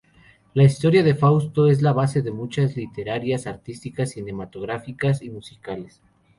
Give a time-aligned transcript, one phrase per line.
[0.55, 6.01] La historia de Fausto es la base de muchas literarias, artísticas, cinematográficas y musicales.